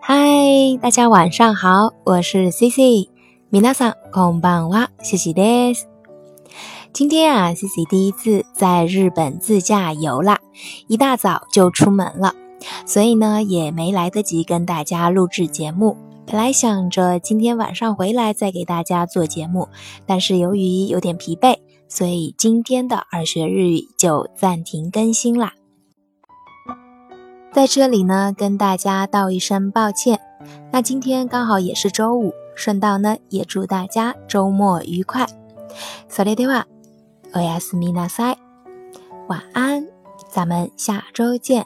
[0.00, 3.10] 嗨，大家晚上好，我是 C C，
[3.50, 5.82] 米娜桑空棒哇，谢谢 des。
[6.92, 10.38] 今天啊，C C 第一次在日本自驾游啦，
[10.88, 12.34] 一大早就出门了，
[12.86, 15.96] 所以呢也没来得及跟大家录制节目。
[16.26, 19.68] 本来想着今天晚上回来再给大家做节目，
[20.06, 21.56] 但是由于有点疲惫，
[21.87, 25.53] 所以今天的二学日语就暂停更新啦。
[27.51, 30.19] 在这里呢，跟大家道一声抱歉。
[30.71, 35.27] 那今天刚好也是周五，顺道呢也祝大家周末愉快。
[36.09, 36.65] それでは、
[37.33, 38.37] おやすみなさい。
[39.27, 39.87] 晚安，
[40.31, 41.65] 咱们下周见。